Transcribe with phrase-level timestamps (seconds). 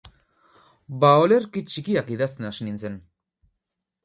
[1.03, 2.97] Ba olerki txikiak idazten hasi nintzen.